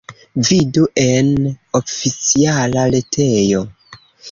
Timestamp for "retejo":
2.99-3.65